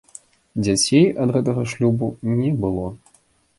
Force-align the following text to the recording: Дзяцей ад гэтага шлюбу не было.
Дзяцей 0.65 1.05
ад 1.27 1.35
гэтага 1.37 1.67
шлюбу 1.75 2.11
не 2.41 2.51
было. 2.67 2.91